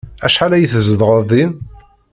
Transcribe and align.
Acḥal 0.25 0.51
ay 0.53 0.65
tzedɣeḍ 0.71 1.21
din? 1.29 1.51